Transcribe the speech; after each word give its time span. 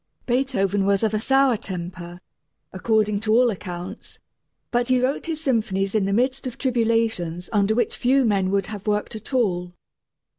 Beethoven 0.25 0.83
was 0.87 1.03
of 1.03 1.13
a 1.13 1.19
sour 1.19 1.55
temper, 1.55 2.19
according 2.73 3.19
to 3.19 3.33
all 3.33 3.51
accounts, 3.51 4.17
but 4.71 4.87
he 4.87 4.99
wrote 4.99 5.27
his 5.27 5.39
symphonies 5.43 5.93
in 5.93 6.05
the 6.05 6.11
midst 6.11 6.47
of 6.47 6.57
tribulations 6.57 7.51
under 7.53 7.75
which 7.75 7.95
few 7.95 8.25
men 8.25 8.49
would 8.49 8.65
have 8.65 8.87
worked 8.87 9.15
at 9.15 9.31
all. 9.31 9.75